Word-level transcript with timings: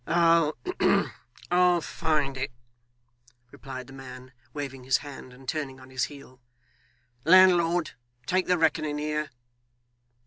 'I'll 0.07 0.57
humph! 0.79 1.11
I'll 1.51 1.79
find 1.81 2.35
it,' 2.35 2.51
replied 3.51 3.85
the 3.85 3.93
man, 3.93 4.31
waving 4.51 4.83
his 4.83 4.97
hand 5.05 5.31
and 5.31 5.47
turning 5.47 5.79
on 5.79 5.91
his 5.91 6.05
heel. 6.05 6.41
'Landlord, 7.23 7.91
take 8.25 8.47
the 8.47 8.57
reckoning 8.57 8.97
here. 8.97 9.29